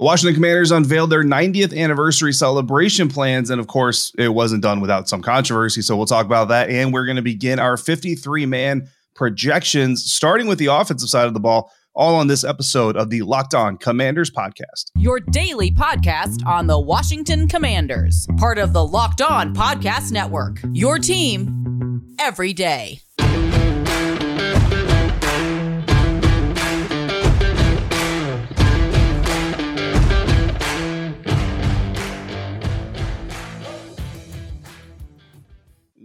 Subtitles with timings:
[0.00, 3.50] Washington Commanders unveiled their 90th anniversary celebration plans.
[3.50, 5.82] And of course, it wasn't done without some controversy.
[5.82, 6.70] So we'll talk about that.
[6.70, 11.34] And we're going to begin our 53 man projections, starting with the offensive side of
[11.34, 14.90] the ball, all on this episode of the Locked On Commanders podcast.
[14.94, 20.60] Your daily podcast on the Washington Commanders, part of the Locked On Podcast Network.
[20.72, 23.00] Your team every day.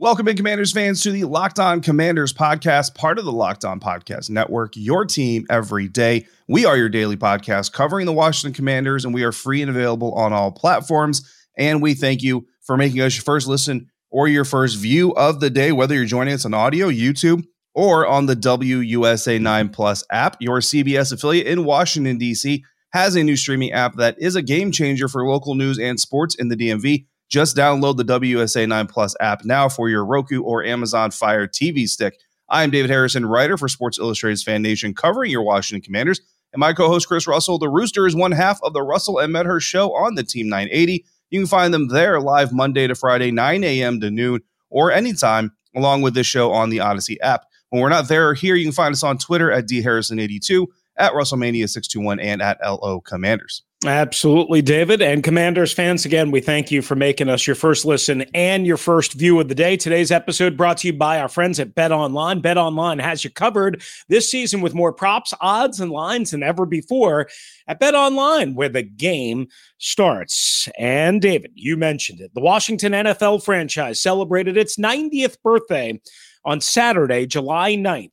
[0.05, 3.79] Welcome in, Commanders fans, to the Locked On Commanders podcast, part of the Locked On
[3.79, 6.27] Podcast Network, your team every day.
[6.47, 10.13] We are your daily podcast covering the Washington Commanders, and we are free and available
[10.13, 11.27] on all platforms.
[11.57, 15.39] And we thank you for making us your first listen or your first view of
[15.39, 17.43] the day, whether you're joining us on audio, YouTube,
[17.73, 20.37] or on the WUSA 9 Plus app.
[20.39, 22.63] Your CBS affiliate in Washington, D.C.
[22.91, 26.35] has a new streaming app that is a game changer for local news and sports
[26.35, 27.07] in the DMV.
[27.29, 31.87] Just download the WUSA 9 Plus app now for your Roku or Amazon Fire TV
[31.87, 32.19] stick.
[32.49, 36.21] I am David Harrison, writer for Sports Illustrated's Fan Nation, covering your Washington Commanders.
[36.53, 37.57] And my co host, Chris Russell.
[37.57, 41.03] The Rooster is one half of the Russell and Medhurst show on the Team 980.
[41.31, 43.99] You can find them there live Monday to Friday, 9 a.m.
[43.99, 47.45] to noon, or anytime, along with this show on the Audacy app.
[47.69, 51.13] When we're not there or here, you can find us on Twitter at dharrison82, at
[51.13, 53.63] Russellmania621, and at LO Commanders.
[53.85, 55.01] Absolutely, David.
[55.01, 58.77] And Commanders fans, again, we thank you for making us your first listen and your
[58.77, 59.77] first view of the day.
[59.77, 62.39] Today's episode brought to you by our friends at Bet Online.
[62.39, 66.65] Bet Online has you covered this season with more props, odds, and lines than ever
[66.65, 67.27] before
[67.67, 69.47] at Bet Online, where the game
[69.77, 70.67] starts.
[70.79, 72.33] And David, you mentioned it.
[72.33, 75.99] The Washington NFL franchise celebrated its 90th birthday
[76.43, 78.09] on Saturday, July 9th.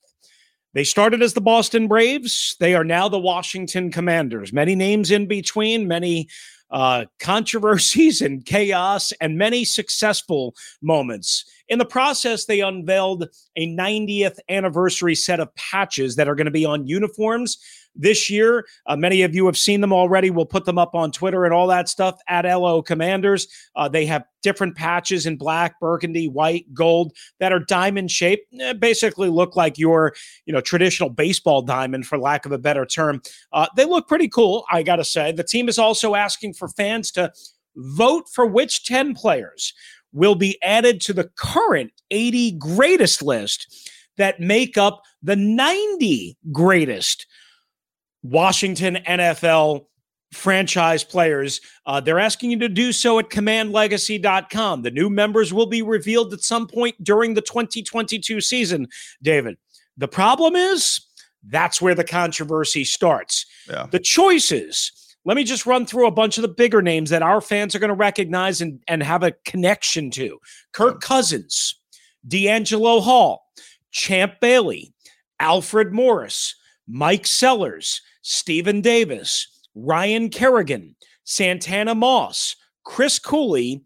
[0.74, 2.56] They started as the Boston Braves.
[2.58, 4.52] They are now the Washington Commanders.
[4.52, 6.28] Many names in between, many
[6.70, 11.44] uh, controversies and chaos, and many successful moments.
[11.68, 16.50] In the process, they unveiled a 90th anniversary set of patches that are going to
[16.50, 17.58] be on uniforms
[17.94, 18.66] this year.
[18.86, 20.30] Uh, many of you have seen them already.
[20.30, 23.47] We'll put them up on Twitter and all that stuff at LO Commanders.
[23.76, 28.47] Uh, they have different patches in black, burgundy, white, gold that are diamond shaped.
[28.60, 30.14] Eh, basically, look like your
[30.47, 33.20] you know traditional baseball diamond, for lack of a better term.
[33.52, 34.64] Uh, they look pretty cool.
[34.70, 37.32] I got to say, the team is also asking for fans to
[37.76, 39.72] vote for which 10 players
[40.12, 47.26] will be added to the current 80 greatest list that make up the 90 greatest
[48.22, 49.86] Washington NFL
[50.32, 51.60] franchise players.
[51.86, 54.82] Uh, they're asking you to do so at commandlegacy.com.
[54.82, 58.88] The new members will be revealed at some point during the 2022 season,
[59.22, 59.58] David.
[59.96, 61.00] The problem is
[61.48, 63.46] that's where the controversy starts.
[63.68, 63.86] Yeah.
[63.90, 64.92] The choices.
[65.24, 67.78] Let me just run through a bunch of the bigger names that our fans are
[67.78, 70.38] going to recognize and, and have a connection to
[70.72, 71.76] Kirk Cousins,
[72.26, 73.44] DeAngelo Hall,
[73.92, 74.92] Champ Bailey,
[75.38, 76.56] Alfred Morris,
[76.88, 83.84] Mike Sellers, Stephen Davis, Ryan Kerrigan, Santana Moss, Chris Cooley,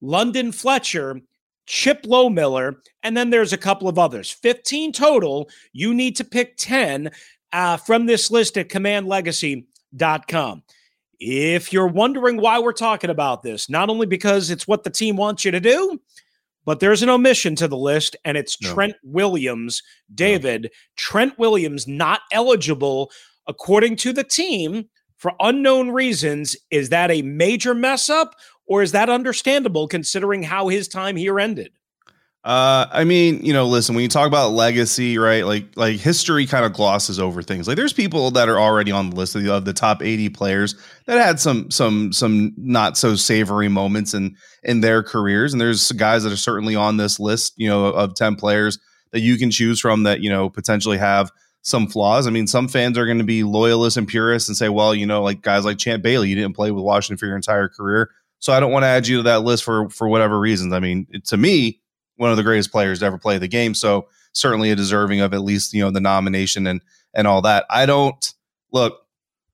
[0.00, 1.20] London Fletcher,
[1.66, 4.30] Chip Lohmiller, and then there's a couple of others.
[4.30, 5.50] 15 total.
[5.72, 7.10] You need to pick 10
[7.52, 10.62] uh, from this list at commandlegacy.com.
[11.20, 15.16] If you're wondering why we're talking about this, not only because it's what the team
[15.16, 16.00] wants you to do,
[16.64, 18.72] but there's an omission to the list, and it's no.
[18.72, 19.82] Trent Williams.
[20.14, 20.68] David, no.
[20.96, 23.10] Trent Williams not eligible
[23.48, 28.34] according to the team, for unknown reasons, is that a major mess up
[28.66, 31.72] or is that understandable considering how his time here ended?
[32.44, 35.44] Uh, I mean, you know, listen, when you talk about legacy, right?
[35.44, 37.66] Like, like history kind of glosses over things.
[37.66, 40.28] Like, there's people that are already on the list of the, of the top 80
[40.30, 45.60] players that had some, some, some not so savory moments in in their careers, and
[45.60, 48.78] there's guys that are certainly on this list, you know, of 10 players
[49.12, 51.30] that you can choose from that you know potentially have
[51.62, 52.26] some flaws.
[52.26, 55.06] I mean, some fans are going to be loyalists and purists and say, well, you
[55.06, 58.10] know, like guys like Champ Bailey, you didn't play with Washington for your entire career.
[58.38, 60.72] So I don't want to add you to that list for for whatever reasons.
[60.72, 61.80] I mean, to me,
[62.16, 63.74] one of the greatest players to ever play the game.
[63.74, 66.80] So certainly a deserving of at least, you know, the nomination and
[67.14, 67.64] and all that.
[67.70, 68.32] I don't
[68.72, 69.00] look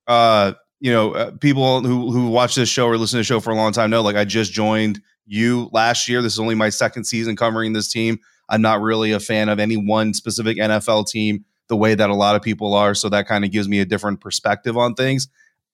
[0.07, 3.39] uh you know, uh, people who who watch this show or listen to the show
[3.39, 6.21] for a long time know like I just joined you last year.
[6.21, 8.19] This is only my second season covering this team.
[8.49, 12.15] I'm not really a fan of any one specific NFL team the way that a
[12.15, 12.93] lot of people are.
[12.93, 15.27] So that kind of gives me a different perspective on things.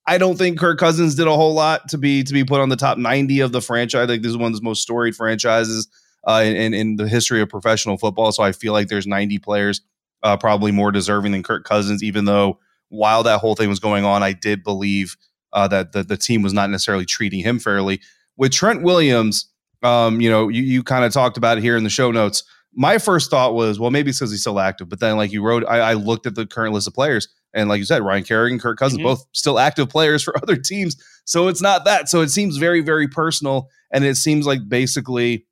[0.07, 2.69] I don't think Kirk Cousins did a whole lot to be to be put on
[2.69, 4.07] the top 90 of the franchise.
[4.07, 5.87] Think this is one of the most storied franchises
[6.27, 8.31] uh, in, in the history of professional football.
[8.31, 9.81] So I feel like there's 90 players
[10.23, 12.59] uh, probably more deserving than Kirk Cousins, even though
[12.89, 15.15] while that whole thing was going on, I did believe
[15.53, 18.01] uh, that the, the team was not necessarily treating him fairly.
[18.37, 19.49] With Trent Williams,
[19.83, 22.43] um, you know, you, you kind of talked about it here in the show notes.
[22.73, 24.87] My first thought was, well, maybe it's because he's still active.
[24.87, 27.67] But then, like you wrote, I, I, looked at the current list of players, and
[27.67, 29.09] like you said, Ryan Kerrigan, Kirk Cousins, mm-hmm.
[29.09, 30.95] both still active players for other teams.
[31.25, 32.09] So it's not that.
[32.09, 35.45] So it seems very, very personal, and it seems like basically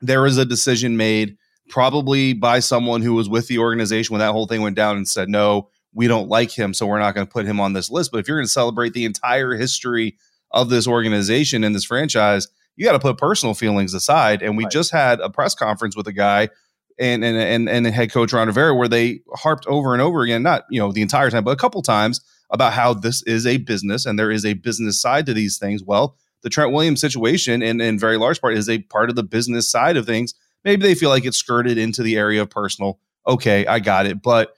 [0.00, 1.36] there was a decision made
[1.68, 5.06] probably by someone who was with the organization when that whole thing went down and
[5.06, 7.90] said, no, we don't like him, so we're not going to put him on this
[7.90, 8.10] list.
[8.10, 10.16] But if you're going to celebrate the entire history
[10.50, 14.40] of this organization and this franchise, you got to put personal feelings aside.
[14.40, 14.72] And we right.
[14.72, 16.48] just had a press conference with a guy
[16.96, 20.44] and and and and head coach Ron Rivera where they harped over and over again,
[20.44, 22.20] not you know the entire time, but a couple times
[22.50, 25.82] about how this is a business and there is a business side to these things.
[25.82, 29.24] Well, the Trent Williams situation, in in very large part, is a part of the
[29.24, 30.34] business side of things.
[30.64, 33.00] Maybe they feel like it's skirted into the area of personal.
[33.26, 34.54] Okay, I got it, but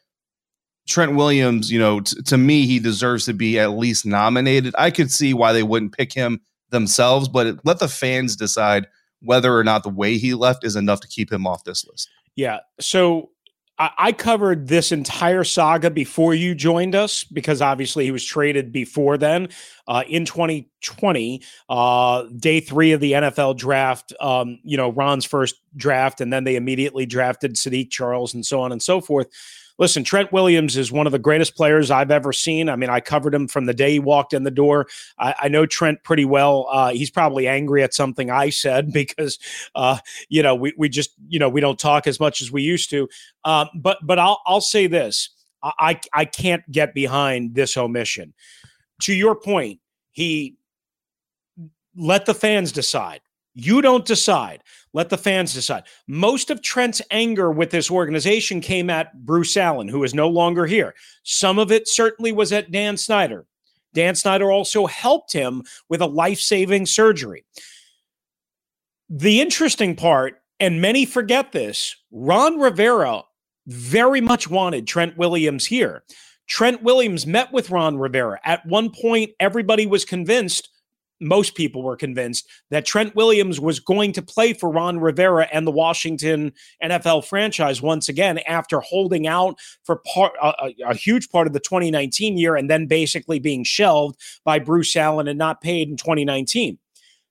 [0.87, 4.75] Trent Williams, you know, t- to me, he deserves to be at least nominated.
[4.77, 6.41] I could see why they wouldn't pick him
[6.71, 8.87] themselves, but let the fans decide
[9.21, 12.09] whether or not the way he left is enough to keep him off this list.
[12.37, 12.61] Yeah.
[12.81, 13.31] So
[13.79, 18.73] I, I covered this entire saga before you joined us because obviously he was traded
[18.73, 19.49] before then.
[19.89, 25.57] Uh, in 2020, uh, day three of the NFL draft, um, you know, Ron's first
[25.77, 29.27] draft, and then they immediately drafted Saahdiq Charles and so on and so forth
[29.81, 32.69] listen, Trent Williams is one of the greatest players I've ever seen.
[32.69, 34.87] I mean, I covered him from the day he walked in the door.
[35.19, 36.69] I, I know Trent pretty well.
[36.71, 39.41] Uh, he's probably angry at something I said because,
[39.75, 39.99] uh,
[40.29, 42.91] you know, we, we just, you know, we don't talk as much as we used
[42.91, 43.09] to.
[43.45, 45.31] Um, but but I'll I'll say this:
[45.63, 48.35] I I can't get behind this omission.
[49.03, 49.81] To your point,
[50.13, 50.59] he
[51.97, 53.23] let the fans decide.
[53.55, 54.63] You don't decide.
[54.93, 55.85] Let the fans decide.
[56.07, 60.67] Most of Trent's anger with this organization came at Bruce Allen, who is no longer
[60.67, 60.95] here.
[61.23, 63.47] Some of it certainly was at Dan Snyder.
[63.93, 67.45] Dan Snyder also helped him with a life saving surgery.
[69.09, 73.23] The interesting part, and many forget this, Ron Rivera
[73.67, 76.05] very much wanted Trent Williams here.
[76.47, 78.41] Trent Williams met with Ron Rivera.
[78.45, 80.69] At one point, everybody was convinced
[81.21, 85.67] most people were convinced that Trent Williams was going to play for Ron Rivera and
[85.67, 86.53] the Washington
[86.83, 91.61] NFL franchise once again after holding out for part a, a, huge part of the
[91.61, 96.79] 2019 year and then basically being shelved by Bruce Allen and not paid in 2019.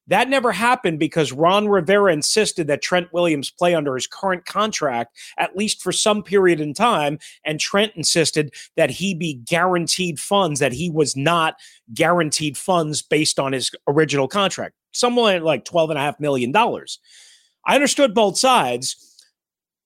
[0.09, 5.15] That never happened because Ron Rivera insisted that Trent Williams play under his current contract,
[5.37, 7.19] at least for some period in time.
[7.45, 11.55] And Trent insisted that he be guaranteed funds, that he was not
[11.93, 16.55] guaranteed funds based on his original contract, somewhere like $12.5 million.
[16.55, 19.27] I understood both sides,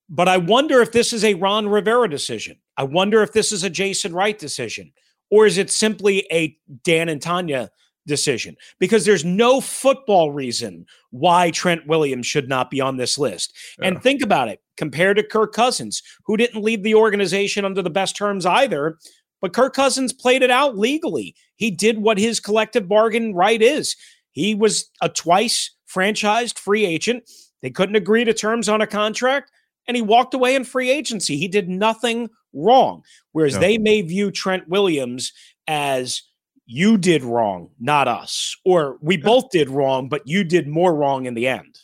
[0.10, 2.58] but I wonder if this is a Ron Rivera decision.
[2.78, 4.94] I wonder if this is a Jason Wright decision,
[5.30, 7.72] or is it simply a Dan and Tanya
[8.06, 13.56] decision because there's no football reason why Trent Williams should not be on this list.
[13.80, 13.88] Yeah.
[13.88, 17.90] And think about it compared to Kirk Cousins, who didn't leave the organization under the
[17.90, 18.98] best terms either.
[19.42, 21.36] But Kirk Cousins played it out legally.
[21.56, 23.96] He did what his collective bargain right is.
[24.32, 27.30] He was a twice franchised free agent.
[27.62, 29.52] They couldn't agree to terms on a contract,
[29.88, 31.38] and he walked away in free agency.
[31.38, 33.04] He did nothing wrong.
[33.32, 35.34] Whereas they may view Trent Williams
[35.68, 36.22] as
[36.66, 38.56] you did wrong, not us.
[38.66, 39.26] Or we yeah.
[39.26, 41.80] both did wrong, but you did more wrong in the end.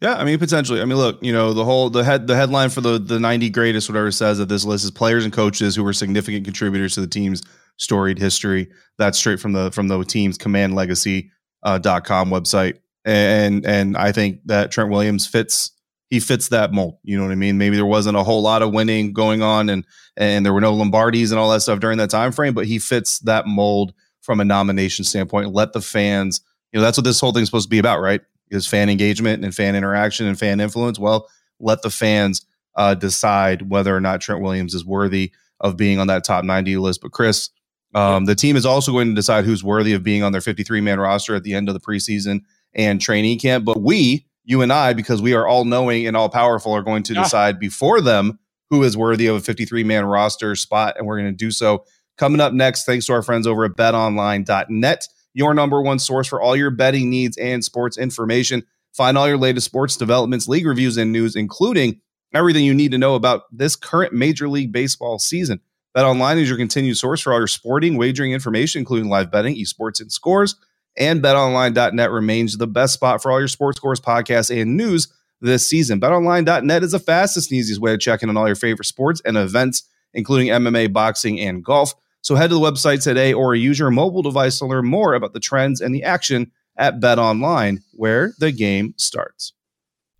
[0.00, 0.80] Yeah, I mean potentially.
[0.80, 3.50] I mean, look, you know, the whole the head the headline for the the 90
[3.50, 7.00] greatest whatever says that this list is players and coaches who were significant contributors to
[7.00, 7.40] the team's
[7.76, 8.68] storied history.
[8.98, 11.30] That's straight from the from the team's command legacy
[11.62, 12.78] uh, dot com website.
[13.04, 15.70] And and I think that Trent Williams fits
[16.10, 16.98] he fits that mold.
[17.04, 17.56] You know what I mean?
[17.56, 19.86] Maybe there wasn't a whole lot of winning going on and
[20.16, 22.80] and there were no Lombardis and all that stuff during that time frame, but he
[22.80, 25.52] fits that mold from a nomination standpoint.
[25.52, 26.40] Let the fans,
[26.72, 28.22] you know, that's what this whole thing's supposed to be about, right?
[28.50, 30.98] Is fan engagement and fan interaction and fan influence.
[30.98, 31.28] Well,
[31.60, 36.06] let the fans uh, decide whether or not Trent Williams is worthy of being on
[36.08, 37.00] that top 90 list.
[37.02, 37.50] But Chris,
[37.94, 40.80] um, the team is also going to decide who's worthy of being on their 53
[40.80, 42.40] man roster at the end of the preseason
[42.74, 43.64] and training camp.
[43.64, 47.02] But we, you and I, because we are all knowing and all powerful, are going
[47.04, 48.38] to decide before them
[48.70, 50.96] who is worthy of a 53 man roster spot.
[50.96, 51.84] And we're going to do so
[52.18, 56.40] Coming up next, thanks to our friends over at betonline.net, your number one source for
[56.40, 58.64] all your betting needs and sports information.
[58.92, 62.00] Find all your latest sports developments, league reviews, and news, including
[62.34, 65.60] everything you need to know about this current Major League Baseball season.
[65.94, 69.56] Bet Online is your continued source for all your sporting wagering information, including live betting,
[69.56, 70.56] esports, and scores.
[70.96, 75.08] And betonline.net remains the best spot for all your sports scores, podcasts, and news
[75.40, 76.00] this season.
[76.00, 79.20] BetOnline.net is the fastest and easiest way to check in on all your favorite sports
[79.24, 81.94] and events, including MMA, boxing, and golf.
[82.20, 85.32] So head to the website today or use your mobile device to learn more about
[85.32, 89.52] the trends and the action at BetOnline, where the game starts.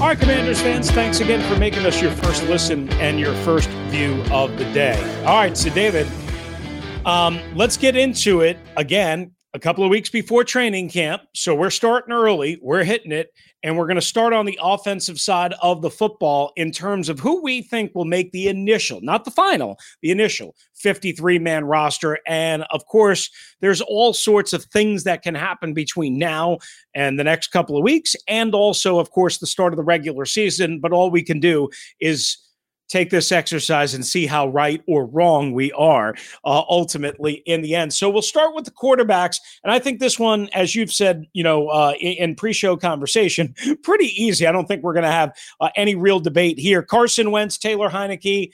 [0.00, 3.68] All right, Commanders fans, thanks again for making us your first listen and your first
[3.88, 5.00] view of the day.
[5.20, 6.08] All right, so David,
[7.06, 9.30] um, let's get into it again.
[9.54, 12.58] A couple of weeks before training camp, so we're starting early.
[12.62, 13.32] We're hitting it,
[13.62, 17.20] and we're going to start on the offensive side of the football in terms of
[17.20, 22.18] who we think will make the initial, not the final, the initial 53 man roster.
[22.26, 26.58] And of course, there's all sorts of things that can happen between now
[26.94, 30.24] and the next couple of weeks, and also, of course, the start of the regular
[30.24, 30.80] season.
[30.80, 31.68] But all we can do
[32.00, 32.38] is
[32.92, 37.74] take this exercise and see how right or wrong we are uh, ultimately in the
[37.74, 37.92] end.
[37.94, 41.42] So we'll start with the quarterbacks, and I think this one, as you've said, you
[41.42, 44.46] know, uh, in, pre-show conversation, pretty easy.
[44.46, 46.82] I don't think we're going to have uh, any real debate here.
[46.82, 48.52] Carson Wentz, Taylor Heinicke.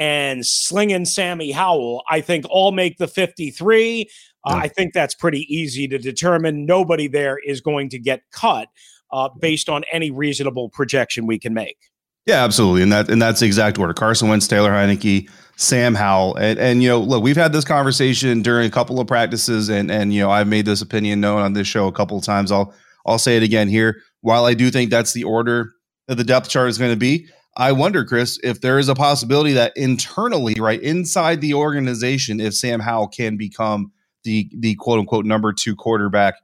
[0.00, 4.08] And Slinging Sammy Howell, I think all make the 53.
[4.44, 6.64] Uh, I think that's pretty easy to determine.
[6.66, 8.68] Nobody there is going to get cut
[9.10, 11.87] uh, based on any reasonable projection we can make.
[12.28, 16.36] Yeah, absolutely, and that and that's the exact order: Carson Wentz, Taylor Heinicke, Sam Howell,
[16.36, 19.90] and and you know, look, we've had this conversation during a couple of practices, and
[19.90, 22.52] and you know, I've made this opinion known on this show a couple of times.
[22.52, 22.74] I'll
[23.06, 24.02] I'll say it again here.
[24.20, 25.72] While I do think that's the order
[26.06, 28.94] that the depth chart is going to be, I wonder, Chris, if there is a
[28.94, 33.90] possibility that internally, right inside the organization, if Sam Howell can become
[34.24, 36.34] the the quote unquote number two quarterback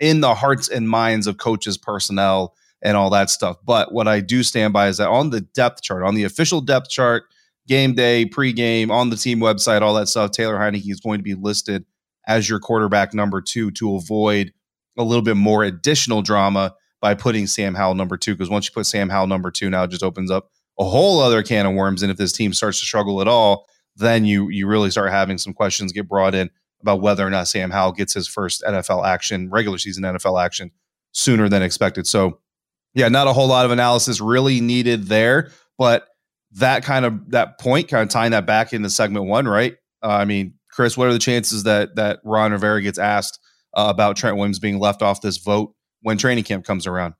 [0.00, 3.56] in the hearts and minds of coaches, personnel and all that stuff.
[3.64, 6.60] But what I do stand by is that on the depth chart, on the official
[6.60, 7.24] depth chart,
[7.68, 11.24] game day, pregame, on the team website, all that stuff, Taylor Heinicke is going to
[11.24, 11.84] be listed
[12.26, 14.52] as your quarterback number two to avoid
[14.98, 18.34] a little bit more additional drama by putting Sam Howell number two.
[18.34, 21.20] Because once you put Sam Howell number two, now it just opens up a whole
[21.20, 22.02] other can of worms.
[22.02, 25.38] And if this team starts to struggle at all, then you you really start having
[25.38, 29.06] some questions get brought in about whether or not Sam Howell gets his first NFL
[29.06, 30.70] action, regular season NFL action
[31.12, 32.06] sooner than expected.
[32.06, 32.39] So
[32.94, 36.06] yeah, not a whole lot of analysis really needed there, but
[36.52, 39.76] that kind of that point, kind of tying that back into segment one, right?
[40.02, 43.38] Uh, I mean, Chris, what are the chances that that Ron Rivera gets asked
[43.74, 47.14] uh, about Trent Williams being left off this vote when training camp comes around?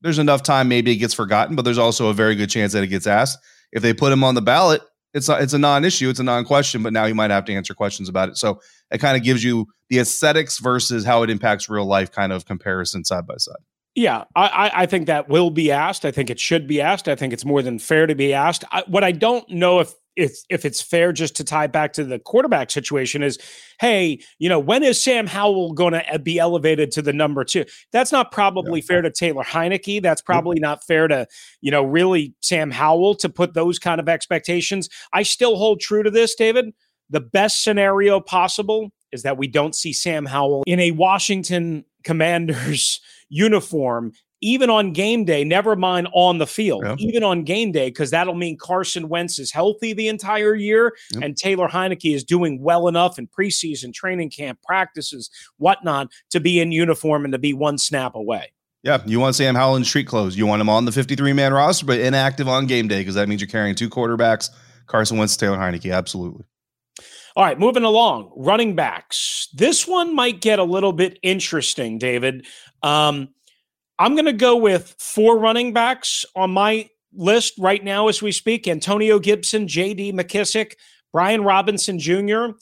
[0.00, 2.82] There's enough time, maybe it gets forgotten, but there's also a very good chance that
[2.82, 3.38] it gets asked.
[3.70, 4.82] If they put him on the ballot,
[5.14, 7.72] it's a, it's a non-issue, it's a non-question, but now you might have to answer
[7.72, 8.36] questions about it.
[8.36, 8.60] So
[8.90, 12.46] it kind of gives you the aesthetics versus how it impacts real life kind of
[12.46, 13.54] comparison side by side.
[13.94, 16.06] Yeah, I, I think that will be asked.
[16.06, 17.08] I think it should be asked.
[17.08, 18.64] I think it's more than fair to be asked.
[18.72, 22.04] I, what I don't know if if if it's fair just to tie back to
[22.04, 23.38] the quarterback situation is,
[23.80, 27.64] hey, you know, when is Sam Howell going to be elevated to the number two?
[27.92, 28.86] That's not probably yeah.
[28.86, 30.02] fair to Taylor Heinicke.
[30.02, 30.62] That's probably mm-hmm.
[30.62, 31.26] not fair to
[31.60, 34.88] you know really Sam Howell to put those kind of expectations.
[35.12, 36.72] I still hold true to this, David.
[37.10, 43.00] The best scenario possible is that we don't see Sam Howell in a Washington Commanders
[43.32, 44.12] uniform
[44.42, 46.96] even on game day, never mind on the field, yeah.
[46.98, 51.22] even on game day, because that'll mean Carson Wentz is healthy the entire year yep.
[51.22, 56.60] and Taylor Heinicke is doing well enough in preseason training camp practices, whatnot, to be
[56.60, 58.52] in uniform and to be one snap away.
[58.82, 60.36] Yeah, you want Sam Howell in street clothes.
[60.36, 63.28] You want him on the 53 man roster, but inactive on game day because that
[63.28, 64.50] means you're carrying two quarterbacks
[64.86, 65.94] Carson Wentz, Taylor Heinicke.
[65.94, 66.44] Absolutely.
[67.34, 68.30] All right, moving along.
[68.36, 69.48] Running backs.
[69.54, 72.44] This one might get a little bit interesting, David.
[72.82, 73.28] Um,
[73.98, 78.32] I'm going to go with four running backs on my list right now as we
[78.32, 80.74] speak Antonio Gibson, JD McKissick,
[81.12, 82.56] Brian Robinson Jr.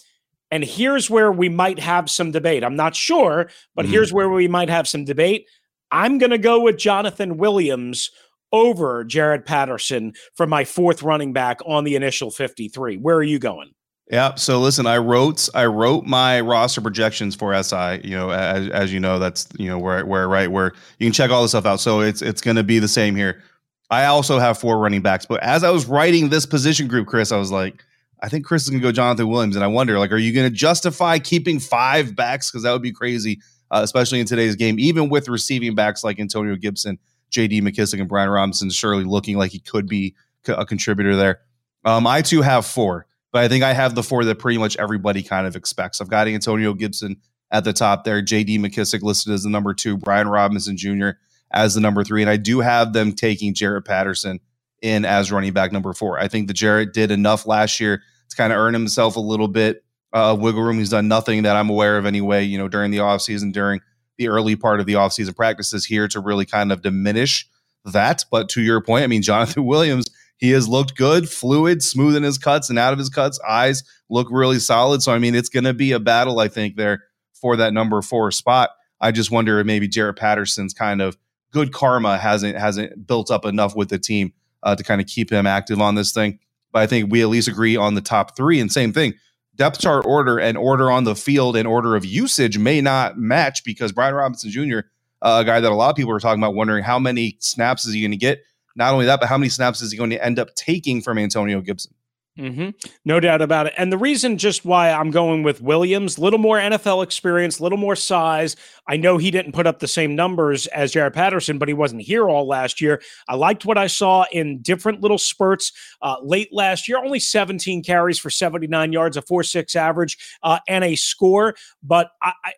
[0.51, 2.65] And here's where we might have some debate.
[2.65, 3.93] I'm not sure, but mm-hmm.
[3.93, 5.47] here's where we might have some debate.
[5.91, 8.11] I'm going to go with Jonathan Williams
[8.53, 12.97] over Jaret Patterson for my fourth running back on the initial 53.
[12.97, 13.73] Where are you going?
[14.11, 14.35] Yeah.
[14.35, 18.01] So listen, I wrote I wrote my roster projections for SI.
[18.03, 21.13] You know, as, as you know, that's you know where where right where you can
[21.13, 21.79] check all this stuff out.
[21.79, 23.41] So it's it's going to be the same here.
[23.89, 27.33] I also have four running backs, but as I was writing this position group, Chris,
[27.33, 27.83] I was like,
[28.23, 30.33] I think Chris is going to go Jonathan Williams, and I wonder, like, are you
[30.33, 33.41] going to justify keeping five backs because that would be crazy,
[33.73, 37.01] uh, especially in today's game, even with receiving backs like Antonio Gibson,
[37.31, 37.63] J.D.
[37.63, 40.15] McKissick, and Brian Robinson surely looking like he could be
[40.47, 41.41] a contributor there.
[41.85, 44.77] Um, I too have four but I think I have the four that pretty much
[44.77, 46.01] everybody kind of expects.
[46.01, 47.17] I've got Antonio Gibson
[47.51, 51.11] at the top there, JD McKissick listed as the number two, Brian Robinson Jr.
[51.53, 52.23] as the number three.
[52.23, 54.41] And I do have them taking Jaret Patterson
[54.83, 56.19] in as running back number four.
[56.19, 59.49] I think that Jaret did enough last year to kind of earn himself a little
[59.49, 59.85] bit
[60.15, 60.79] uh, of wiggle room.
[60.79, 63.81] He's done nothing that I'm aware of anyway, you know, during the offseason, during
[64.17, 67.49] the early part of the offseason practices here to really kind of diminish
[67.85, 68.25] that.
[68.31, 70.07] But to your point, I mean, Jonathan Williams
[70.41, 73.39] he has looked good, fluid, smooth in his cuts and out of his cuts.
[73.47, 75.03] Eyes look really solid.
[75.03, 77.05] So, I mean, it's going to be a battle, I think, there
[77.35, 78.71] for that number four spot.
[79.01, 81.17] I just wonder if maybe Jaret Patterson's kind of
[81.53, 84.33] good karma hasn't hasn't built up enough with the team
[84.63, 86.39] uh, to kind of keep him active on this thing.
[86.73, 88.61] But I think we at least agree on the top three.
[88.61, 89.15] And same thing,
[89.57, 93.63] depth chart order and order on the field and order of usage may not match
[93.65, 94.81] because Brian Robinson Jr.,
[95.23, 97.85] uh, a guy that a lot of people are talking about, wondering how many snaps
[97.85, 98.43] is he going to get
[98.77, 101.19] not only that, but how many snaps is he going to end up taking from
[101.19, 101.95] Antonio Gibson?
[102.39, 102.71] Mm-hmm.
[103.05, 103.75] No doubt about it.
[103.77, 107.97] And the reason just why I'm going with Williams, little more NFL experience, little more
[107.97, 108.57] size.
[108.87, 112.03] I know he didn't put up the same numbers as Jaret Patterson, but he wasn't
[112.03, 113.03] here all last year.
[113.29, 115.73] I liked what I saw in different little spurts
[116.03, 116.99] uh, late last year.
[116.99, 121.57] Only 17 carries for 79 yards, a 4-6 average, uh, and a score.
[121.83, 122.53] But I, I,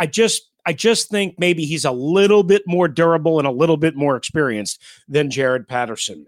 [0.00, 3.76] I just I just think maybe he's a little bit more durable and a little
[3.76, 6.26] bit more experienced than Jaret Patterson.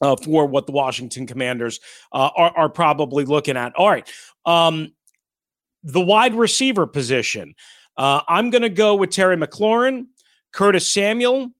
[0.00, 1.78] Uh, for what the Washington Commanders
[2.12, 3.72] uh, are, are, probably looking at.
[3.76, 4.10] All right.
[4.44, 4.94] Um,
[5.84, 7.54] the wide receiver position.
[7.96, 10.06] Uh, I'm going to go with Terry McLaurin,
[10.52, 11.52] Curtis Samuel,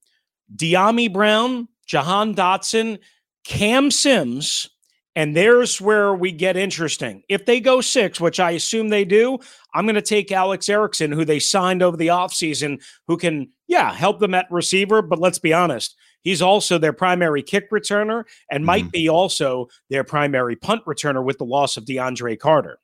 [0.53, 2.99] Dyami Brown, Jahan Dotson,
[3.45, 4.69] Cam Sims,
[5.15, 7.23] and there's where we get interesting.
[7.29, 9.37] If they go six, which I assume they do,
[9.73, 13.93] I'm going to take Alex Erickson, who they signed over the offseason, who can, yeah,
[13.93, 15.01] help them at receiver.
[15.01, 18.65] But let's be honest, he's also their primary kick returner and mm-hmm.
[18.65, 22.79] might be also their primary punt returner with the loss of DeAndre Carter.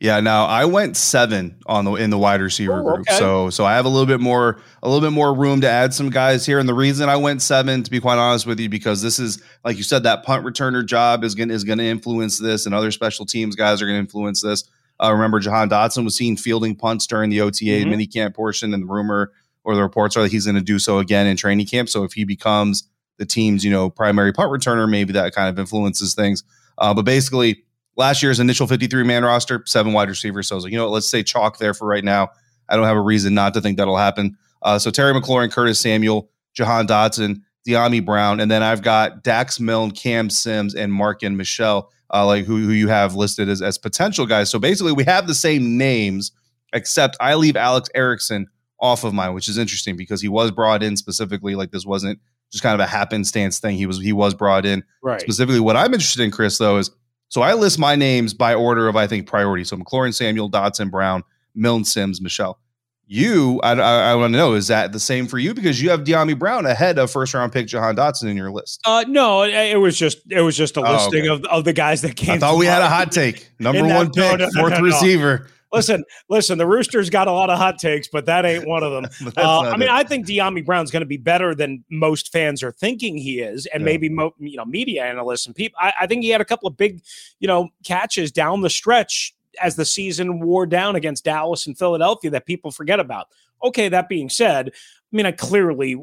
[0.00, 3.18] Yeah, now I went seven on the in the wide receiver oh, group, okay.
[3.18, 5.92] so so I have a little bit more a little bit more room to add
[5.92, 6.58] some guys here.
[6.58, 9.42] And the reason I went seven, to be quite honest with you, because this is
[9.62, 12.74] like you said, that punt returner job is going is going to influence this, and
[12.74, 14.64] other special teams guys are going to influence this.
[15.02, 17.90] Uh, remember, Jahan Dotson was seen fielding punts during the OTA mm-hmm.
[17.90, 19.32] mini camp portion, and the rumor
[19.64, 21.90] or the reports are that he's going to do so again in training camp.
[21.90, 25.58] So if he becomes the team's you know primary punt returner, maybe that kind of
[25.58, 26.42] influences things.
[26.78, 27.64] Uh, but basically
[28.00, 30.48] last year's initial 53 man roster, seven wide receivers.
[30.48, 32.30] So I was like, you know what, let's say chalk there for right now.
[32.68, 34.36] I don't have a reason not to think that'll happen.
[34.62, 39.60] Uh, so Terry McLaurin, Curtis Samuel, Jahan Dotson, Dyami Brown, and then I've got Dax
[39.60, 43.76] Milne, Cam Sims, and Marken Michel, uh, like who, who you have listed as, as
[43.76, 44.50] potential guys.
[44.50, 46.32] So basically, we have the same names,
[46.72, 48.46] except I leave Alex Erickson
[48.80, 51.54] off of mine, which is interesting because he was brought in specifically.
[51.54, 52.18] Like this wasn't
[52.50, 53.76] just kind of a happenstance thing.
[53.76, 55.20] He was he was brought in right.
[55.20, 55.60] specifically.
[55.60, 56.90] What I'm interested in, Chris, though, is
[57.30, 59.64] so I list my names by order of I think priority.
[59.64, 61.22] So McLaurin, Samuel, Dotson, Brown,
[61.54, 62.58] Milne, Sims, Michel.
[63.06, 65.52] You, I, I, I want to know, is that the same for you?
[65.52, 68.80] Because you have Dyami Brown ahead of first round pick Jahan Dotson in your list.
[68.84, 71.28] Uh, no, it, it was just it was just a oh, listing okay.
[71.28, 72.30] of, of the guys that came.
[72.30, 73.50] I thought we had a hot take.
[73.58, 76.58] Number one pick, no, no, fourth no, receiver listen, listen.
[76.58, 79.32] The Roosters got a lot of hot takes, but that ain't one of them.
[79.36, 79.90] uh, I mean, it.
[79.90, 83.66] I think Dyami Brown's going to be better than most fans are thinking he is,
[83.66, 83.84] and yeah.
[83.86, 85.78] maybe mo- you know media analysts and people.
[85.80, 87.02] I, I think he had a couple of big,
[87.38, 92.30] you know, catches down the stretch as the season wore down against Dallas and Philadelphia
[92.30, 93.26] that people forget about.
[93.62, 94.70] Okay, that being said,
[95.12, 95.96] I mean, I clearly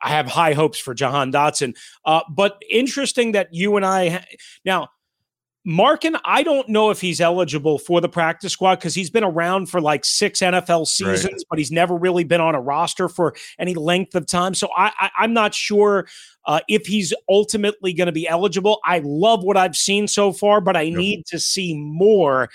[0.00, 4.24] I have high hopes for Jahan Dotson, uh, but interesting that you and I ha-
[4.64, 4.88] now
[5.66, 9.70] Marken, I don't know if he's eligible for the practice squad because he's been around
[9.70, 11.44] for like six NFL seasons, right.
[11.48, 14.52] but he's never really been on a roster for any length of time.
[14.52, 16.06] So I, I, am not sure
[16.44, 18.78] uh, if he's ultimately going to be eligible.
[18.84, 20.98] I love what I've seen so far, but I yep.
[20.98, 22.50] need to see more.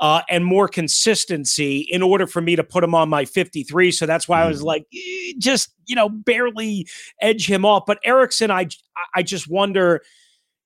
[0.00, 3.92] Uh, and more consistency in order for me to put him on my 53.
[3.92, 4.46] So that's why mm.
[4.46, 4.64] I was mm.
[4.64, 6.88] like, eh, just you know, barely
[7.20, 7.84] edge him off.
[7.86, 8.66] But Erickson, I
[9.14, 10.02] I just wonder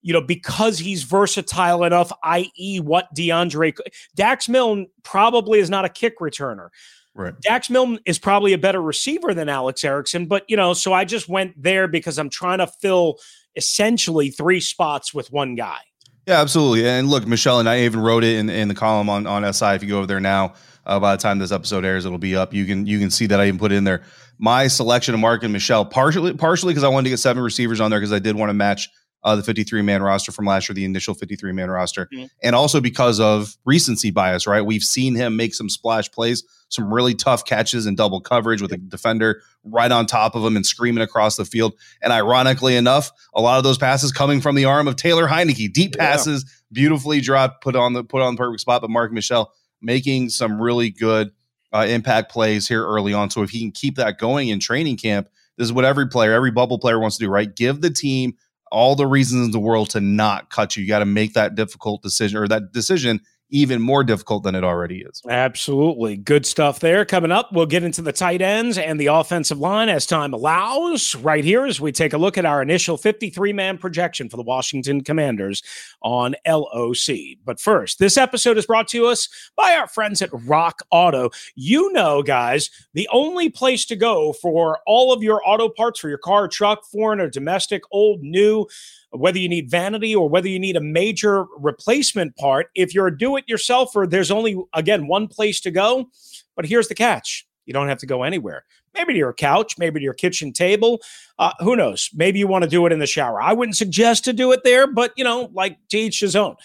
[0.07, 3.77] you know, because he's versatile enough, i.e., what DeAndre
[4.15, 6.69] Dax Milne probably is not a kick returner.
[7.13, 7.35] Right.
[7.41, 11.05] Dax Milne is probably a better receiver than Alex Erickson, but you know, so I
[11.05, 13.19] just went there because I'm trying to fill
[13.57, 15.79] essentially three spots with one guy.
[16.25, 16.89] Yeah, absolutely.
[16.89, 19.75] And look, Michel and I even wrote it in, in the column on, on SI.
[19.75, 22.37] If you go over there now, uh, by the time this episode airs, it'll be
[22.37, 22.55] up.
[22.55, 24.05] You can you can see that I even put it in there.
[24.39, 27.91] My selection of Marken Michel, partially partially because I wanted to get seven receivers on
[27.91, 28.89] there because I did want to match
[29.27, 32.27] uh, the 53 man roster from last year, the initial 53 man roster, mm-hmm.
[32.45, 34.47] and also because of recency bias.
[34.47, 38.63] Right, we've seen him make some splash plays, some really tough catches and double coverage
[38.63, 41.75] with a defender right on top of him and screaming across the field.
[42.01, 45.73] And ironically enough, a lot of those passes coming from the arm of Taylor Heinicke,
[45.73, 46.51] deep passes, yeah.
[46.71, 48.81] beautifully dropped, put on the put on the perfect spot.
[48.81, 51.33] But Mark Michel making some really good
[51.73, 53.31] uh, impact plays here early on.
[53.31, 56.33] So if he can keep that going in training camp, this is what every player,
[56.33, 57.55] every bubble player wants to do, right?
[57.55, 58.37] Give the team
[58.71, 60.83] all the reasons in the world to not cut you.
[60.83, 64.65] You got to make that difficult decision or that decision even more difficult than it
[64.65, 65.23] already is.
[65.29, 66.17] Absolutely.
[66.17, 67.05] Good stuff there.
[67.05, 71.15] Coming up, we'll get into the tight ends and the offensive line as time allows.
[71.15, 74.43] Right here, as we take a look at our initial 53 man projection for the
[74.43, 75.63] Washington Commanders
[76.03, 77.39] on LOC.
[77.45, 81.31] But first, this episode is brought to us by our friends at Rock Auto.
[81.55, 86.09] You know, guys, the only place to go for all of your auto parts for
[86.09, 88.67] your car, truck, foreign or domestic, old, new,
[89.11, 93.17] whether you need vanity or whether you need a major replacement part, if you're a
[93.17, 96.07] do it yourselfer, there's only, again, one place to go.
[96.55, 98.65] But here's the catch you don't have to go anywhere.
[98.95, 101.01] Maybe to your couch, maybe to your kitchen table.
[101.39, 102.09] Uh, who knows?
[102.15, 103.43] Maybe you want to do it in the shower.
[103.43, 106.57] I wouldn't suggest to do it there, but you know, like to each his own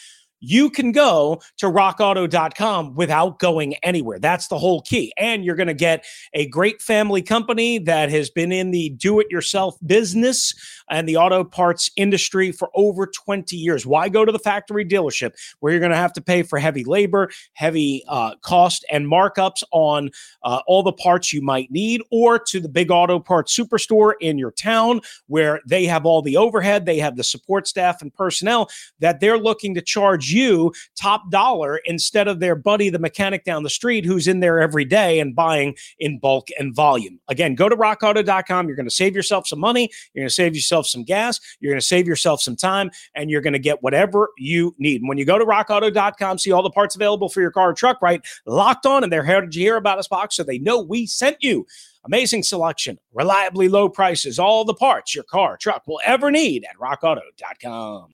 [0.41, 4.19] you can go to rockauto.com without going anywhere.
[4.19, 5.13] That's the whole key.
[5.17, 9.19] And you're going to get a great family company that has been in the do
[9.19, 10.53] it yourself business
[10.89, 13.85] and the auto parts industry for over 20 years.
[13.85, 16.83] Why go to the factory dealership where you're going to have to pay for heavy
[16.83, 20.09] labor, heavy uh, cost, and markups on
[20.43, 24.37] uh, all the parts you might need, or to the big auto parts superstore in
[24.37, 28.69] your town where they have all the overhead, they have the support staff and personnel
[28.99, 33.63] that they're looking to charge you top dollar instead of their buddy, the mechanic down
[33.63, 37.19] the street who's in there every day and buying in bulk and volume.
[37.27, 38.67] Again, go to rockauto.com.
[38.67, 39.89] You're going to save yourself some money.
[40.13, 41.39] You're going to save yourself some gas.
[41.59, 45.01] You're going to save yourself some time and you're going to get whatever you need.
[45.01, 47.73] And when you go to rockauto.com, see all the parts available for your car or
[47.73, 48.21] truck, right?
[48.45, 51.37] Locked on and they're here to hear about us box so they know we sent
[51.41, 51.65] you.
[52.03, 56.77] Amazing selection, reliably low prices, all the parts your car, truck will ever need at
[56.77, 58.13] rockauto.com.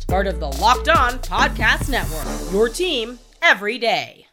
[0.11, 2.51] part of the Locked On Podcast Network.
[2.51, 4.27] Your team every day.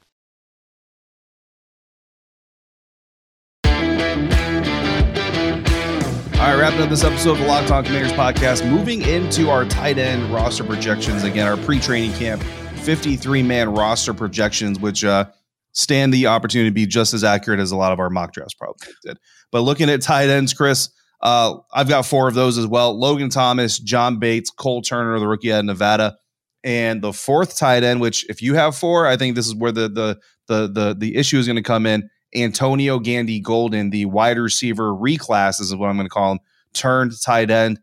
[6.34, 8.68] All right, wrapping up this episode of the Locked On Commanders podcast.
[8.68, 12.42] Moving into our tight end roster projections again, our pre-training camp
[12.82, 15.26] 53 man roster projections, which uh,
[15.74, 18.54] stand the opportunity to be just as accurate as a lot of our mock drafts
[18.54, 19.16] probably did.
[19.52, 20.88] But looking at tight ends, Chris,
[21.20, 25.26] uh, I've got four of those as well Logan Thomas, John Bates, Cole Turner, the
[25.26, 26.16] rookie out of Nevada.
[26.64, 29.72] And the fourth tight end, which if you have four, I think this is where
[29.72, 32.10] the the the the, the issue is going to come in.
[32.34, 36.40] Antonio Gandy Golden, the wide receiver reclass, is what I'm going to call him,
[36.74, 37.80] turned tight end.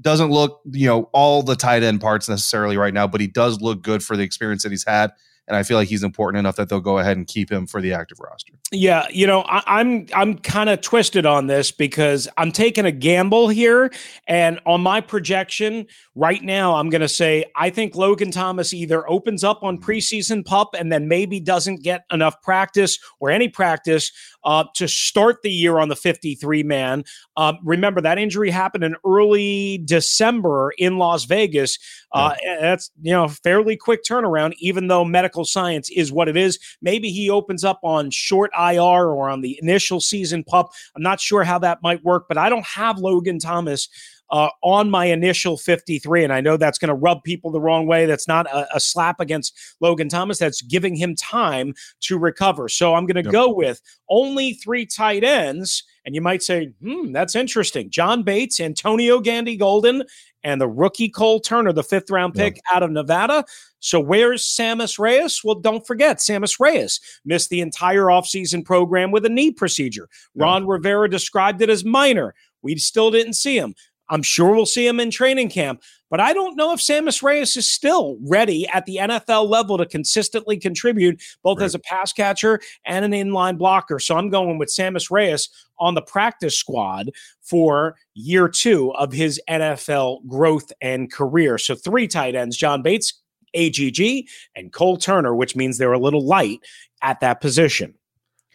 [0.00, 3.60] Doesn't look, you know, all the tight end parts necessarily right now, but he does
[3.60, 5.12] look good for the experience that he's had
[5.48, 7.80] and I feel like he's important enough that they'll go ahead and keep him for
[7.80, 8.52] the active roster.
[8.72, 12.92] Yeah, you know, I, I'm, I'm kind of twisted on this because I'm taking a
[12.92, 13.92] gamble here,
[14.26, 19.08] and on my projection right now, I'm going to say I think Logan Thomas either
[19.08, 24.10] opens up on preseason pup and then maybe doesn't get enough practice or any practice
[24.44, 27.04] uh, to start the year on the 53 man.
[27.36, 31.78] Um, remember that injury happened in early December in Las Vegas.
[32.12, 32.60] Uh, yeah.
[32.60, 36.58] That's you know fairly quick turnaround, even though medical science is what it is.
[36.80, 40.70] Maybe he opens up on short IR or on the initial season pup.
[40.94, 43.88] I'm not sure how that might work, but I don't have Logan Thomas
[44.30, 46.24] uh, on my initial 53.
[46.24, 48.06] And I know that's going to rub people the wrong way.
[48.06, 50.38] That's not a, a, slap against Logan Thomas.
[50.38, 52.68] That's giving him time to recover.
[52.68, 53.32] So I'm going to yep.
[53.32, 55.84] go with only three tight ends.
[56.04, 57.90] And you might say, hmm, that's interesting.
[57.90, 60.04] John Bates, Antonio Gandy Golden,
[60.46, 63.44] and the rookie Cole Turner, the fifth round pick out of Nevada.
[63.80, 65.40] So where's Sammis Reyes?
[65.42, 70.08] Well, don't forget, Sammis Reyes missed the entire offseason program with a knee procedure.
[70.36, 70.64] Ron.
[70.64, 72.32] Rivera described it as minor.
[72.62, 73.74] We still didn't see him.
[74.08, 77.56] I'm sure we'll see him in training camp, but I don't know if Sammis Reyes
[77.56, 81.64] is still ready at the NFL level to consistently contribute both right.
[81.64, 83.98] as a pass catcher and an inline blocker.
[83.98, 87.10] So I'm going with Sammis Reyes on the practice squad
[87.42, 91.58] for year two of his NFL growth and career.
[91.58, 93.20] So three tight ends, John Bates,
[93.54, 96.60] AGG, and Cole Turner, which means they're a little light
[97.02, 97.94] at that position.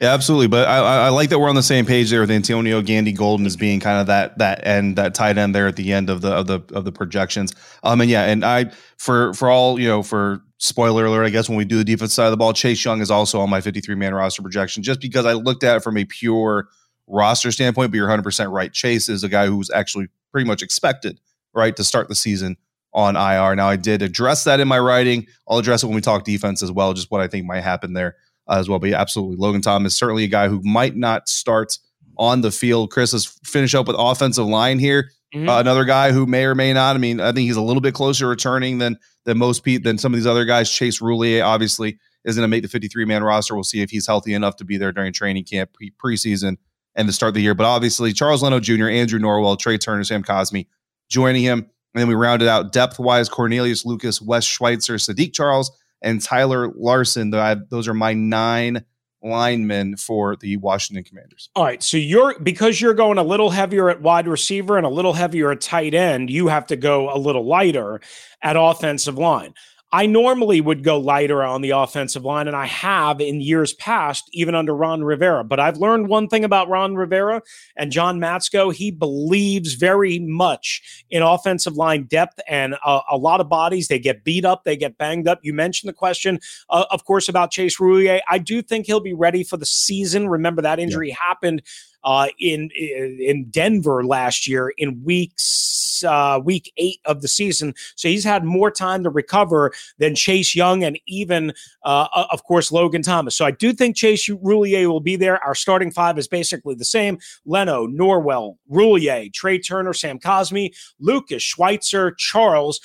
[0.02, 0.48] Yeah, absolutely.
[0.48, 3.46] But I, I like that we're on the same page there with Antonio Gandy Golden
[3.46, 6.22] as being kind of that that end that tight end there at the end of
[6.22, 7.54] the of the of the projections.
[7.84, 11.48] Um and yeah, and I for for all you know for spoiler alert, I guess
[11.48, 13.62] when we do the defense side of the ball, Chase Young is also on my
[13.62, 16.68] 53 man roster projection just because I looked at it from a pure
[17.06, 17.92] roster standpoint.
[17.92, 18.74] But you're 100 percent right.
[18.74, 21.20] Chase is a guy who was actually pretty much expected
[21.54, 22.58] right to start the season
[22.92, 23.56] on IR.
[23.56, 25.28] Now I did address that in my writing.
[25.48, 27.94] I'll address it when we talk defense as well, just what I think might happen
[27.94, 28.16] there
[28.48, 28.80] uh, as well.
[28.80, 29.38] But yeah, absolutely.
[29.38, 31.78] Logan Thomas, is certainly a guy who might not start
[32.18, 32.92] on the field.
[32.92, 35.12] Chris, let's finish up with offensive line here.
[35.34, 35.48] Mm-hmm.
[35.48, 36.96] Uh, another guy who may or may not.
[36.96, 39.98] I mean, I think he's a little bit closer returning than than most people than
[39.98, 40.70] some of these other guys.
[40.70, 43.56] Chase Roullier obviously is going to make the 53 man roster.
[43.56, 46.58] We'll see if he's healthy enough to be there during training camp pre- preseason
[46.96, 47.56] and to start the year.
[47.56, 50.68] But obviously, Charles Leno Jr., Andrew Norwell, Trai Turner, Sam Cosmi
[51.10, 51.60] joining him.
[51.94, 56.72] And then we rounded out depth wise Cornelius Lucas, Wes Schweitzer, Saahdiq Charles, and Tyler
[56.76, 57.32] Larsen.
[57.32, 58.86] Those are my nine
[59.24, 61.50] linemen for the Washington Commanders.
[61.56, 61.84] All right.
[61.84, 65.52] So you're because you're going a little heavier at wide receiver and a little heavier
[65.52, 68.02] at tight end, you have to go a little lighter
[68.42, 69.54] at offensive line.
[69.94, 74.30] I normally would go lighter on the offensive line, and I have in years past,
[74.32, 75.44] even under Ron Rivera.
[75.44, 77.42] But I've learned one thing about Ron Rivera
[77.76, 78.74] and John Matsko.
[78.74, 83.90] He believes very much in offensive line depth and a, a lot of bodies.
[83.90, 85.40] They get beat up, they get banged up.
[85.44, 88.22] You mentioned the question, uh, of course, about Chase Roullier.
[88.30, 90.30] I do think he'll be ready for the season.
[90.30, 91.16] Remember, that injury yeah.
[91.28, 91.64] happened
[92.04, 97.74] uh, in in Denver last year in weeks uh, week eight of the season.
[97.96, 102.72] So he's had more time to recover than Chase Young and even uh, of course
[102.72, 103.36] Logan Thomas.
[103.36, 105.44] So I do think Chase Roullier will be there.
[105.44, 111.44] Our starting five is basically the same: Leno, Norwell, Roullier, Trai Turner, Sam Cosmi, Lucas,
[111.44, 112.80] Schweitzer, Charles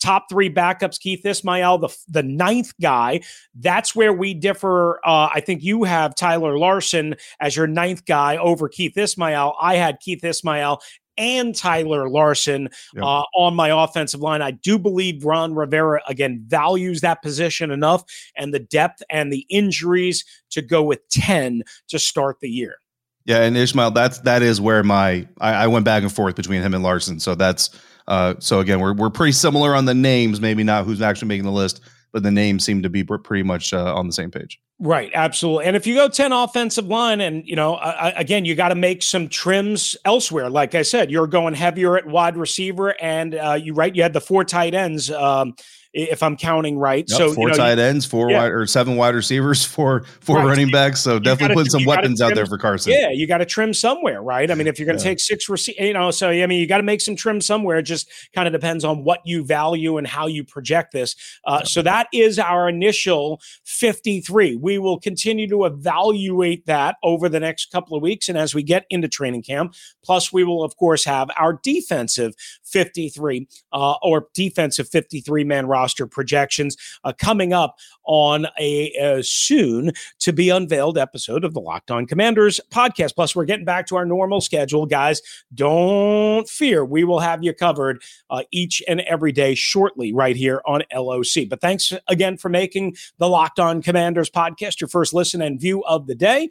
[0.00, 3.20] top three backups, Keith Ismael, the the ninth guy.
[3.54, 5.00] That's where we differ.
[5.04, 9.56] Uh, I think you have Tyler Larsen as your ninth guy over Keith Ismael.
[9.60, 10.80] I had Keith Ismael
[11.18, 13.04] and Tyler Larsen yep.
[13.04, 14.42] uh, on my offensive line.
[14.42, 18.04] I do believe Ron Rivera again values that position enough
[18.36, 22.76] and the depth and the injuries to go with ten to start the year.
[23.24, 26.62] Yeah, and Ismael, that's that is where my I, I went back and forth between
[26.62, 27.18] him and Larsen.
[27.18, 27.70] So that's
[28.08, 31.44] uh, so again, we're we're pretty similar on the names, maybe not who's actually making
[31.44, 31.80] the list,
[32.12, 34.60] but the names seem to be pretty much uh, on the same page.
[34.78, 35.64] Right, absolutely.
[35.64, 38.74] And if you go 10 offensive line and, you know, uh, again, you got to
[38.74, 40.50] make some trims elsewhere.
[40.50, 44.12] Like I said, you're going heavier at wide receiver and uh, you right, you had
[44.12, 45.10] the four tight ends.
[45.10, 45.54] Um,
[45.96, 47.04] if I'm counting right.
[47.08, 48.42] Yep, so four you know, tight ends, four yeah.
[48.42, 50.46] wide or seven wide receivers, four four right.
[50.46, 51.00] running backs.
[51.00, 52.92] So definitely putting some weapons trim, out there for Carson.
[52.92, 54.50] Yeah, you got to trim somewhere, right?
[54.50, 55.10] I mean, if you're going to yeah.
[55.10, 57.78] take six, rece- you know, so I mean, you got to make some trim somewhere.
[57.78, 61.16] It just kind of depends on what you value and how you project this.
[61.44, 64.56] Uh, so that is our initial 53.
[64.56, 68.62] We will continue to evaluate that over the next couple of weeks, and as we
[68.62, 69.74] get into training camp.
[70.04, 72.34] Plus, we will of course have our defensive
[72.66, 79.92] 53 uh, or defensive 53 man roster projections uh, coming up on a, a, soon
[80.18, 83.14] to be unveiled episode of the Locked On Commanders podcast.
[83.14, 85.20] Plus, we're getting back to our normal schedule, guys.
[85.54, 90.62] Don't fear, we will have you covered uh, each and every day shortly, right here
[90.66, 91.48] on LOC.
[91.48, 95.84] But thanks again for making the Locked On Commanders podcast your first listen and view
[95.84, 96.48] of the day.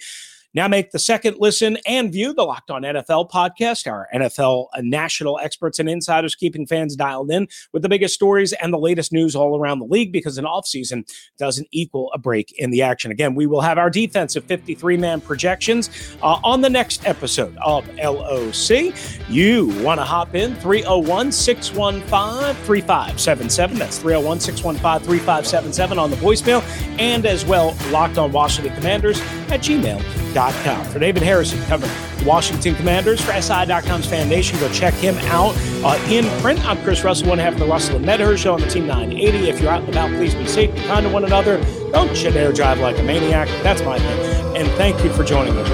[0.56, 5.38] Now make the second listen and view the Locked On NFL podcast, our NFL national
[5.44, 9.36] experts and insiders keeping fans dialed in with the biggest stories and the latest news
[9.36, 11.06] all around the league because an offseason
[11.38, 13.12] doesn't equal a break in the action.
[13.12, 15.90] Again, we will have our defensive 53 man projections
[16.24, 18.96] uh, on the next episode of LOC.
[19.28, 23.78] You want to hop in 301 615 3577.
[23.78, 26.64] That's 301 615 3577 on the voicemail
[26.98, 30.45] and as well locked on Washington Commanders at gmail.com.
[30.46, 31.92] For David Harrison covering
[32.24, 36.64] Washington Commanders for SI.com's Fan Nation, go check him out uh, in print.
[36.66, 39.50] I'm Chris Russell, one half of the Russell and Medhurst show on the Team 980.
[39.50, 41.58] If you're out and about, please be safe, be kind to one another.
[41.92, 43.48] Don't you dare drive like a maniac.
[43.64, 44.56] That's my thing.
[44.56, 45.70] And thank you for joining us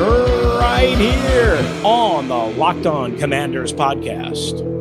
[0.58, 4.81] right here on the Locked On Commanders podcast.